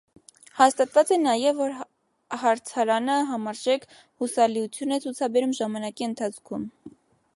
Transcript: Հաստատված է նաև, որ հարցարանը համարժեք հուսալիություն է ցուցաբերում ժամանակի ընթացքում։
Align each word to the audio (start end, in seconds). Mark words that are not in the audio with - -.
Հաստատված 0.59 1.11
է 1.15 1.17
նաև, 1.25 1.59
որ 1.63 1.75
հարցարանը 2.45 3.19
համարժեք 3.33 3.85
հուսալիություն 4.23 4.97
է 4.99 5.03
ցուցաբերում 5.05 5.55
ժամանակի 5.61 6.09
ընթացքում։ 6.11 6.67